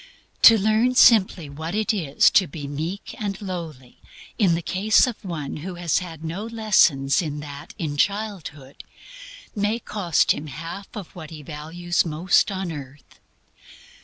[0.41, 3.99] To learn simply what it is to be meek and lowly,
[4.39, 8.83] in the case of one who has had no lessons in that in childhood,
[9.55, 13.19] may cost him half of what he values most on earth.